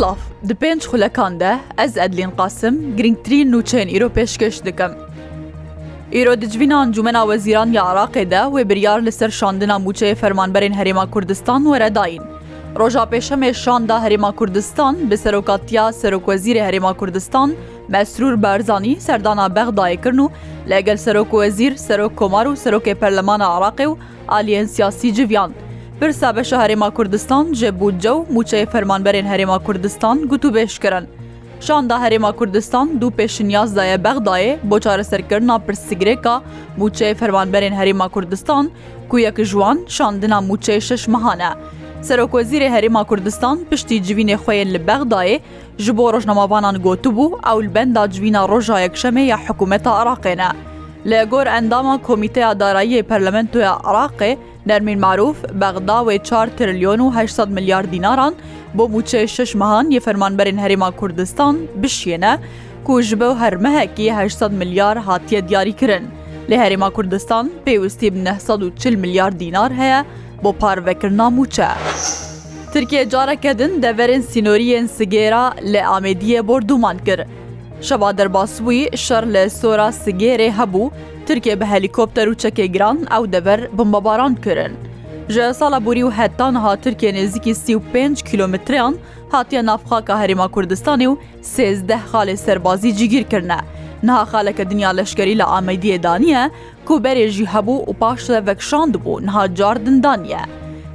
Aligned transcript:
خلاف 0.00 0.16
di 0.44 0.54
pênc 0.54 0.82
xulekan 0.86 1.40
de 1.40 1.58
ez 1.78 1.96
edlên 1.96 2.30
qasim 2.38 2.96
girngtirîn 2.96 3.52
nûçeyên 3.52 3.88
îro 3.96 4.08
pêşkeş 4.08 4.64
dikim. 4.64 4.90
Îro 6.12 6.40
dicvinan 6.42 6.92
cumena 6.92 7.18
wezîran 7.22 7.66
ya 7.72 7.82
Iraqê 7.82 8.30
de 8.30 8.36
wê 8.36 8.68
biryar 8.68 9.02
li 9.02 9.12
ser 9.12 9.30
şandina 9.30 9.74
mûçeyê 9.76 10.14
fermanberên 10.14 10.72
Herêma 10.72 11.10
Kurdistan 11.10 11.60
were 11.64 11.94
dayîn. 11.94 12.22
Roja 12.78 13.02
pêşemê 13.02 13.54
şanda 13.54 13.96
Herêma 13.98 14.34
Kurdistan 14.34 15.10
bi 15.10 15.16
serokatiya 15.16 15.88
Serokkozîrê 15.90 16.60
Herêma 16.68 16.94
Kurdistan, 16.96 17.52
Mesrûr 17.88 18.42
Berzanî 18.42 19.00
serdana 19.00 19.46
Bexdayê 19.46 20.02
kirin 20.02 20.18
û 20.18 20.28
legel 20.70 20.96
Serokkozîr 20.96 21.76
Serok 21.76 22.16
Komar 22.16 22.46
û 22.46 22.56
Serokê 22.68 22.94
Perlemana 22.94 23.44
Iraqê 23.44 23.84
û 23.86 23.96
aliyên 24.28 24.66
siyasî 24.66 25.14
civiyan. 25.14 25.52
Pirsa 26.00 26.36
beşa 26.36 26.66
Herêma 26.66 26.90
Kurdistan 26.94 27.52
ji 27.54 27.80
budcew 27.80 28.24
mûçeyê 28.34 28.66
fermanberên 28.66 29.24
Herêma 29.26 29.62
Kurdistan 29.64 30.18
gotûbêş 30.22 30.82
kirin. 30.82 31.08
Şanda 31.60 31.96
Herêma 31.96 32.36
Kurdistan 32.36 33.00
du 33.00 33.08
pêşinyaz 33.08 33.76
daye 33.76 33.96
bexdayê 33.96 34.56
bo 34.70 34.80
çareserkirina 34.80 35.56
pirsigrêka 35.68 36.40
mûçeyê 36.78 37.12
fermanberên 37.14 37.72
Herêma 37.72 38.08
Kurdistan 38.08 38.70
ku 39.08 39.18
yekî 39.18 39.44
jiwan 39.44 39.78
şandina 39.88 40.36
mûçeyê 40.36 40.80
şeş 40.80 41.08
mehane. 41.08 41.48
Serokkozîrê 42.02 42.68
Herêma 42.70 43.04
Kurdistan 43.06 43.58
piştî 43.70 43.94
civînê 43.94 44.36
xuyên 44.46 44.72
li 44.72 44.80
bexdayê 44.86 45.40
ji 45.78 45.96
bo 45.96 46.12
rojnemavanan 46.12 46.74
gotûbû 46.76 47.52
ew 47.54 47.64
li 47.68 47.74
benda 47.74 48.10
civîna 48.10 48.48
roja 48.48 48.86
yekşemê 48.86 49.20
ya 49.20 49.36
hekumeta 49.38 49.90
Iraqê 49.90 50.36
ne. 50.36 50.48
لە 51.08 51.20
گۆر 51.32 51.46
ئەنداما 51.52 51.94
کۆمیتەیە 52.06 52.50
دارایی 52.62 53.04
پەرلەمنتوە 53.10 53.68
عراقێ 53.88 54.32
نەرمین 54.68 54.98
معروف 55.04 55.36
بەغداوێ 55.60 56.16
4 56.22 56.48
تریلیۆن 56.58 57.00
و 57.02 57.06
800 57.16 57.48
میلیارد 57.56 57.90
دیناران 57.90 58.32
بۆ 58.76 58.84
موچێ 58.94 59.22
شش 59.34 59.50
مەهان 59.60 59.86
یە 59.96 60.00
فەرمانبەرین 60.06 60.58
هەرێما 60.64 60.90
کوردستان 61.00 61.54
بشیێنە 61.82 62.32
کوژ 62.86 63.08
بە 63.20 63.26
و 63.32 63.34
هەرمەهەکی 63.42 64.06
800 64.18 64.52
میلیار 64.60 64.96
هاتیە 65.06 65.40
دیاریکردن 65.48 66.02
لە 66.50 66.56
هەرێما 66.62 66.90
کوردستان 66.96 67.46
پێویستی 67.66 68.10
940 68.10 68.94
میلیارد 69.02 69.36
دینار 69.40 69.70
هەیە 69.80 70.00
بۆ 70.42 70.50
پارڤەکردنا 70.60 71.26
موچە. 71.38 71.68
Tirkiye 72.76 73.04
carekedin 73.14 73.72
deverên 73.82 74.22
sînoriyên 74.30 74.86
sigêra 74.96 75.44
li 75.72 75.82
Amêdiye 75.96 76.40
bordûman 76.48 76.98
kir. 77.06 77.20
شەوا 77.88 78.10
دەرباسووی 78.18 78.80
شەر 79.04 79.24
لە 79.34 79.42
سۆرا 79.60 79.88
سگێرێ 80.04 80.48
هەبوو 80.58 80.86
ترکێ 81.26 81.54
بە 81.60 81.66
هەلیکۆپتەر 81.72 82.26
و 82.28 82.38
چەکێگران 82.42 82.98
ئەو 83.12 83.24
دەبەر 83.34 83.60
بمبەباران 83.76 84.34
کرن. 84.44 84.72
ژە 85.34 85.46
ساڵە 85.58 85.78
بوری 85.84 86.02
و 86.06 86.10
هەتان 86.18 86.54
ها 86.62 86.72
ترکێ 86.84 87.10
نێزیکی 87.16 87.54
35 87.64 88.16
کیلومتریان 88.28 88.94
هاتیە 89.34 89.62
نافخاکە 89.68 90.14
هەرێما 90.22 90.48
کوردستانی 90.54 91.06
و 91.10 91.18
سێزدە 91.56 91.96
خاڵێ 92.12 92.36
سەربازی 92.44 92.96
جیگیرکردە. 92.98 93.60
نها 94.06 94.22
خالەکە 94.32 94.60
دنیا 94.70 94.90
لەشکری 94.98 95.36
لە 95.40 95.44
ئامەدیێدانە 95.52 96.42
کوبەرێژی 96.88 97.48
هەبوو 97.54 97.84
و 97.88 97.92
پاش 98.02 98.22
لە 98.32 98.40
ڤەکشاند 98.46 98.94
بوو 99.04 99.20
نها 99.26 99.44
جاردندانە. 99.58 100.42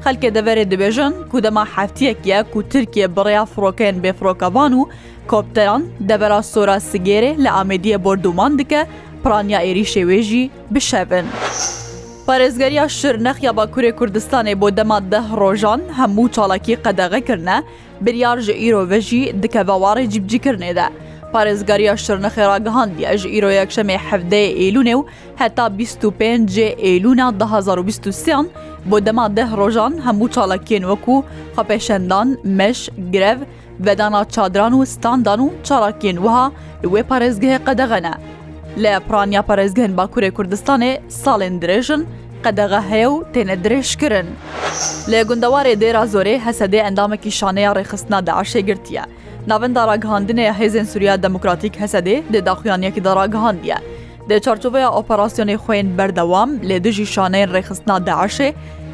خەلکە 0.06 0.30
دەبەرێت 0.38 0.70
دەبێژن 0.74 1.14
کودەما 1.32 1.64
هەفتیەکیە 1.76 2.40
کو 2.52 2.60
ترکیە 2.74 3.08
بڕیا 3.16 3.44
فڕۆکەن 3.54 3.96
بێ 4.04 4.12
فرۆکەوان 4.20 4.72
و 4.80 4.88
کۆپتەران 5.32 5.84
دەبەرا 6.10 6.42
سۆرا 6.52 6.78
سگێرێ 6.92 7.32
لە 7.44 7.50
ئامێدیە 7.56 7.98
بردومان 8.06 8.52
دکە 8.60 8.82
پرانیا 9.24 9.60
عێری 9.66 9.86
شێوێژی 9.94 10.44
بشەبن. 10.74 11.26
پارێزگەریا 12.28 12.86
شر 13.00 13.16
نەخیا 13.26 13.52
باکوورێ 13.58 13.92
کوردستانی 14.00 14.56
بۆ 14.62 14.68
دەما 14.78 15.00
دە 15.12 15.20
ڕۆژان 15.40 15.82
هەموو 16.00 16.32
چاڵکی 16.36 16.80
قەدەغەکردە 16.84 17.58
بریار 18.04 18.38
ji 18.48 18.54
îrovejî 18.68 19.24
dikeve 19.44 19.76
warê 19.84 20.04
cibcîkirnê 20.14 20.72
de. 20.80 20.88
پارێزگاریە 21.34 21.96
شرنەخێراگەهاندی 22.06 23.06
ئەژ 23.10 23.22
ئیرۆ 23.34 23.50
یەکشەمێ 23.60 23.98
حەفدەیە 24.08 24.52
ئێلوونێ 24.60 24.96
و 24.98 25.02
هەتا 25.42 25.66
25 25.78 26.58
ئێلونا 26.86 27.28
2023یان 27.42 28.46
بۆ 28.90 28.98
دەما 29.08 29.26
دە 29.38 29.44
ڕۆژان 29.60 29.94
هەموو 30.06 30.32
چاڵەکێن 30.36 30.84
وەکو 30.90 31.16
خەپێشەندان 31.56 32.28
مەش 32.58 32.80
گرڤ 33.14 33.40
بەدانا 33.86 34.22
چادران 34.36 34.74
و 34.76 34.80
ستاندان 34.94 35.40
و 35.42 35.48
چاڵاکێن 35.68 36.18
وها 36.26 36.46
لێ 36.84 37.02
پارێزگەهێ 37.10 37.58
قەدەغەنە 37.68 38.16
لە 38.84 38.94
پرانیا 39.08 39.42
پارێزگەن 39.50 39.92
باکوورێ 39.98 40.30
کوردستانێ 40.38 40.92
ساڵێن 41.24 41.56
درێژن، 41.62 42.02
قەدەغە 42.44 42.82
هەیە 42.92 43.10
و 43.14 43.18
تێنە 43.34 43.56
درێژکردن. 43.64 44.28
لێ 45.12 45.22
گوندەوارێ 45.28 45.74
دێرا 45.82 46.04
زۆرێ 46.14 46.36
هەسەدێ 46.46 46.80
ئەندامەکی 46.86 47.36
شانەیە 47.40 47.72
ڕێخستنا 47.78 48.20
داعاشێ 48.28 48.62
گرتیە. 48.70 49.04
Navenda 49.48 49.88
raghandinê 49.88 50.52
hêzên 50.52 50.86
Sûriya 50.86 51.16
Demokratîk 51.24 51.80
Hesedê 51.82 52.22
dê 52.34 52.46
daxuyaniyekî 52.46 53.04
de 53.04 53.10
raghandiye. 53.16 53.78
Dê 54.30 54.38
çarçoveya 54.46 54.88
operasyonê 55.02 55.56
xwên 55.66 55.98
berdewam 55.98 56.50
lê 56.70 56.84
dijî 56.84 57.04
şaneyên 57.16 57.50
rêxistina 57.58 57.98
deşê, 58.10 58.50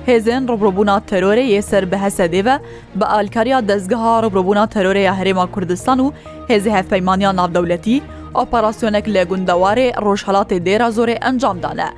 hêzên 0.08 0.42
ڕبڕبوونا 0.52 0.96
تەرۆرە 1.10 1.44
یێسەر 1.56 1.84
بە 1.92 1.98
هەسەدێوە 2.06 2.56
بە 3.00 3.06
ئالکاریا 3.14 3.60
دەستگەها 3.70 4.14
ڕبڕبوونا 4.26 4.64
تەرۆرەیە 4.74 5.14
هەرێما 5.20 5.46
کوردستان 5.54 6.00
و 6.04 6.08
هێزی 6.52 6.72
هەفپەیمانیا 6.78 7.32
ناودەولەتی 7.40 7.98
ئۆپەراسسیۆنێک 8.38 9.06
لە 9.16 9.22
گوندەوارێ 9.30 9.88
ڕۆژهڵاتی 10.06 10.58
دێرا 10.66 10.88
زۆرێ 10.98 11.16
ئەنجامدانە. 11.24 11.90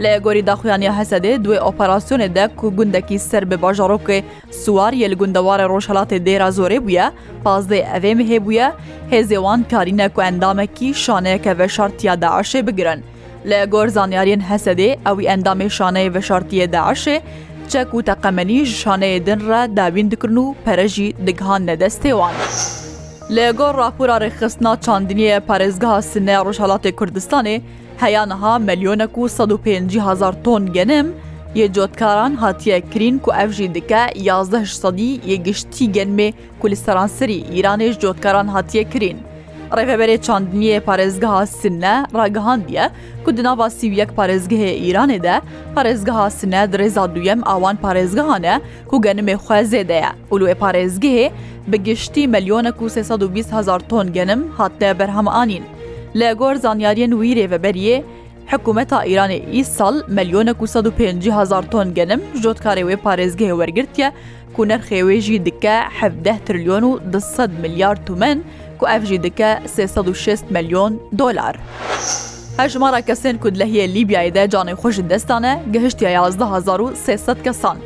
لە 0.00 0.12
گۆری 0.24 0.42
داخویانیا 0.48 0.92
هەسەدێ 1.00 1.32
دوێ 1.44 1.58
ئۆپەراسسیۆنێدا 1.64 2.44
و 2.62 2.70
گوندەکی 2.76 3.18
سەر 3.28 3.44
بە 3.50 3.56
باژەڕۆکێ 3.62 4.18
سوواریە 4.62 5.06
لە 5.12 5.16
گوندەوارە 5.20 5.64
ڕۆژهڵاتی 5.72 6.22
دێرا 6.26 6.48
زۆرێ 6.58 6.78
بووە 6.86 7.06
پازدە 7.44 7.78
ئەوێم 7.92 8.18
هێبووە 8.30 8.68
هێزێوان 9.12 9.60
کارینە 9.72 10.06
و 10.16 10.18
ئەندامەکی 10.26 10.88
شانەیەکە 11.04 11.52
بەشارتیا 11.60 12.14
داعاشێ 12.24 12.60
بگرن 12.68 13.00
لە 13.50 13.58
گۆر 13.72 13.88
زانیاریان 13.96 14.42
هەسەدێ 14.50 14.90
ئەوی 15.06 15.28
ئەندامی 15.30 15.68
شانەی 15.76 16.12
بەشارتیە 16.14 16.66
داعاشێ 16.74 17.16
چەک 17.72 17.88
و 17.96 18.04
تەقەمەنی 18.08 18.60
شانەیە 18.80 19.18
دنرا 19.26 19.62
داوین 19.78 20.08
دکردن 20.12 20.38
و 20.44 20.54
پەرەژی 20.64 21.08
دگهان 21.26 21.62
نەدەستێوان. 21.70 22.34
لە 23.36 23.46
گۆڕ 23.58 23.72
راپورا 23.80 24.16
ڕێخستنا 24.22 24.72
چاندنیە 24.84 25.36
پارێزگا 25.48 25.92
سنە 26.12 26.36
ڕۆژهڵاتی 26.46 26.90
کوردستانی 26.98 27.56
هەیانەها 28.02 28.54
مەلیۆنەک 28.68 29.14
و 29.18 29.24
150هزار 29.38 30.34
تۆن 30.44 30.62
گەنم، 30.76 31.08
یەجۆتکاران 31.60 32.32
هاتیە 32.42 32.78
کرین 32.92 33.16
و 33.26 33.30
ئەفژی 33.38 33.68
دکە 33.76 34.02
یازدە 34.28 34.58
سەدی 34.82 35.10
یەگشتی 35.32 35.86
گەنمێ 35.96 36.28
کولیسەرانسری 36.62 37.38
ئیرانێش 37.54 37.94
جۆتکاران 38.02 38.48
هاتیە 38.54 38.84
کرین. 38.92 39.18
ڕێبەبەرێ 39.76 40.16
چاندنیە 40.26 40.78
پارێزگەها 40.88 41.42
سنە 41.60 41.94
ڕاگەهاندیە 42.18 42.84
کو 43.24 43.30
دناوا 43.36 43.68
سیویەک 43.78 44.10
پارێزگەهەیە 44.18 44.76
ئیرانێدا 44.84 45.36
پارێزگەها 45.74 46.26
سنە 46.38 46.62
درێزا 46.72 47.04
دووەم 47.14 47.40
ئاوان 47.48 47.76
پارێزگەهانە 47.84 48.54
کو 48.90 48.96
گەنمێ 49.06 49.34
خوێزێدەیە 49.44 50.10
ولوێ 50.32 50.54
پارێزگەهێ 50.62 51.26
بەگشتی 51.70 52.22
مەلیۆنە 52.34 52.70
و 52.84 52.88
320 52.96 53.56
هزار 53.56 53.80
تۆن 53.90 54.06
گەنم 54.16 54.40
هاتە 54.58 54.90
بەرهەمانین. 54.98 55.64
لە 56.20 56.30
گۆر 56.40 56.56
زانیاریە 56.64 57.06
نووی 57.12 57.36
رێڤەبەریە، 57.38 57.96
حکوومەتا 58.52 58.98
ئیرانی 59.08 59.38
ئیساڵ 59.54 59.94
مەلیۆنە 60.16 60.52
550هزار 60.60 61.64
تۆن 61.72 61.88
گەنم 61.98 62.20
ژۆتکاری 62.42 62.82
وێ 62.88 62.96
پارێزگە 63.04 63.48
وەرگرتە 63.58 64.08
کو 64.54 64.60
نرخێوێژی 64.70 65.38
دکە 65.46 65.76
17 66.00 66.32
تریلیۆن 66.46 66.84
و 66.84 66.98
200 67.12 67.52
میلیارد 67.62 68.00
تومەن 68.06 68.38
کو 68.80 68.84
ئەفژی 68.90 69.18
دکە 69.24 69.50
360 69.68 70.44
ملیۆن 70.54 70.92
دلار. 71.18 71.56
هەژمارە 72.58 73.00
کەسێن 73.08 73.36
کود 73.42 73.54
لە 73.60 73.64
هەیە 73.72 73.86
لیبیایدا 73.96 74.44
جانێ 74.52 74.74
خۆش 74.80 74.96
دەستانە 75.10 75.52
گەهشتی 75.74 76.04
11300 76.04 77.42
کەسان. 77.46 77.76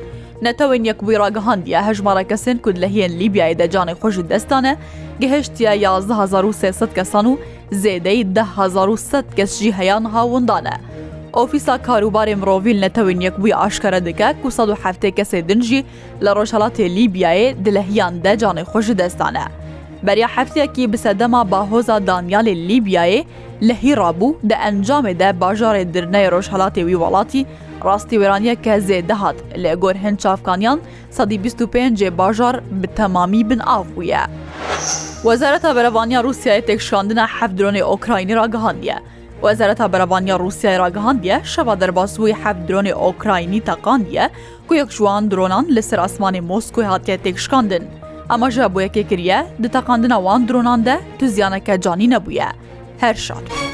نەتەوەن 0.44 0.82
یەکبووی 0.90 1.18
ڕگەهاندیە 1.22 1.80
هەژمارە 1.88 2.24
کەسێن 2.30 2.58
کود 2.64 2.76
لە 2.82 2.88
هێن 2.94 3.12
لیبیایدا 3.20 3.66
جانێ 3.74 3.94
خۆش 4.00 4.16
دەستانە 4.32 4.72
گەهشتە 5.20 5.70
11300 5.84 6.92
کەسان 6.98 7.26
و 7.30 7.34
زێدەی 7.82 8.24
ده 8.36 8.44
کەسژی 9.38 9.72
هەیان 9.78 10.04
هاوندانە. 10.14 10.76
ئۆفیسا 11.36 11.74
کاروبارێ 11.88 12.34
مرۆڤیل 12.40 12.78
نەتەوین 12.84 13.20
یەکبووی 13.26 13.52
ئاشکرە 13.60 14.00
دکە 14.06 14.28
کو 14.42 14.48
1970 14.48 15.10
کەسێ 15.18 15.38
دنجی 15.48 15.80
لە 16.24 16.30
ڕۆژهڵاتی 16.36 16.80
لیبیایە 16.96 17.50
دلەهیان 17.64 18.14
دەجانێ 18.24 18.64
خۆش 18.70 18.86
دەستانە. 19.00 19.46
بەریا 20.06 20.28
هەفتەیەکی 20.36 20.90
بسەدەما 20.92 21.40
باهۆزا 21.52 21.96
دانیالی 22.08 22.54
لیبیایە 22.68 23.22
لە 23.68 23.74
هیڕابوو 23.82 24.36
دە 24.50 24.56
ئەنجامێدا 24.64 25.28
باژارێ 25.42 25.82
درنەی 25.94 26.30
ڕۆژهڵاتی 26.34 26.82
وی 26.86 26.96
وڵاتی 27.02 27.42
ڕاستی 27.88 28.16
وێرانیە 28.20 28.54
کە 28.64 28.74
زێ 28.88 28.98
دەهات 29.10 29.38
لە 29.64 29.72
گۆر 29.82 29.96
هەند 30.04 30.16
چاافکانیان 30.22 30.78
سەدی 31.16 31.38
25 31.38 32.04
باژار 32.20 32.54
بە 32.82 32.86
تەمامی 32.98 33.42
بن 33.50 33.60
ئاو 33.70 33.82
بووە. 33.94 34.22
وەزارەتە 35.26 35.70
بەرەوانیا 35.76 36.20
رووسای 36.26 36.62
تێکشاندنە 36.68 37.26
حەفدرۆنی 37.36 37.86
ئۆکراینی 37.90 38.34
راگەهاندە. 38.40 38.96
وەزارەتە 39.46 39.86
بەرەوانیا 39.92 40.36
رووسای 40.42 40.78
راگەهاندە 40.84 41.36
شەوا 41.52 41.74
دەرباسبووی 41.82 42.36
حەفدرۆنی 42.42 42.92
ئۆکراینی 43.02 43.64
تەقاندە 43.68 44.24
کو 44.66 44.72
یەک 44.80 44.88
جوان 44.96 45.22
درۆنان 45.30 45.66
لە 45.76 45.80
سەر 45.88 45.98
ئاسمانی 46.04 46.40
مۆسکۆی 46.50 46.88
هااتە 46.90 47.14
تێکشکاندن. 47.24 47.84
ئەمەژە 48.30 48.66
بۆ 48.74 48.78
یەکێکریە 48.86 49.38
دتەقاندنە 49.64 50.18
وان 50.26 50.40
درۆناندە 50.48 50.96
تو 51.18 51.24
زیانەکە 51.34 51.74
جانی 51.84 52.08
نەبووە. 52.14 52.48
هەر 53.02 53.16
شاد. 53.26 53.65